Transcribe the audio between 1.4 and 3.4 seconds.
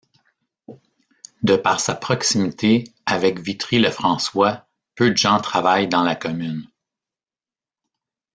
De par sa proximité avec